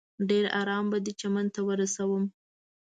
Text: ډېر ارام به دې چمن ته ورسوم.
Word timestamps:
ډېر 0.29 0.45
ارام 0.61 0.85
به 0.91 0.97
دې 1.05 1.13
چمن 1.21 1.45
ته 1.53 1.61
ورسوم. 1.69 2.23